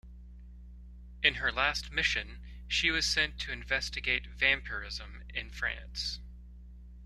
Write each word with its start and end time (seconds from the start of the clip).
In 1.21 1.35
her 1.35 1.51
last 1.51 1.91
mission, 1.91 2.39
she 2.67 2.89
was 2.89 3.05
sent 3.05 3.37
to 3.41 3.51
investigate 3.51 4.25
vampirism 4.25 5.21
in 5.31 5.51
France. 5.51 6.19